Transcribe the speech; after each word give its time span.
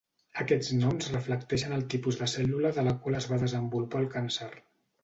Aquests 0.43 0.69
noms 0.77 1.09
reflecteixen 1.15 1.77
el 1.77 1.85
tipus 1.95 2.19
de 2.23 2.31
cèl·lula 2.35 2.75
de 2.81 2.87
la 2.89 2.99
qual 3.05 3.21
es 3.21 3.31
va 3.35 3.41
desenvolupar 3.47 4.05
el 4.07 4.15
càncer. 4.19 4.53